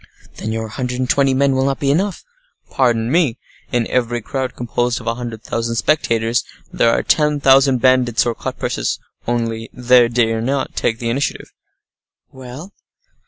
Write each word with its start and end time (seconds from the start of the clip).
"Then 0.37 0.51
your 0.51 0.67
hundred 0.67 0.97
and 0.97 1.07
twenty 1.07 1.35
men 1.35 1.53
will 1.53 1.65
not 1.65 1.79
be 1.79 1.91
enough." 1.91 2.23
"Pardon 2.71 3.11
me. 3.11 3.37
In 3.71 3.85
every 3.85 4.19
crowd 4.19 4.55
composed 4.55 4.99
of 4.99 5.05
a 5.05 5.13
hundred 5.13 5.43
thousand 5.43 5.75
spectators, 5.75 6.43
there 6.73 6.89
are 6.89 7.03
ten 7.03 7.39
thousand 7.39 7.81
bandits 7.81 8.25
or 8.25 8.33
cut 8.33 8.57
purses—only 8.57 9.69
they 9.71 10.07
dare 10.07 10.41
not 10.41 10.75
take 10.75 10.97
the 10.97 11.11
initiative." 11.11 11.51
"Well?" 12.31 12.73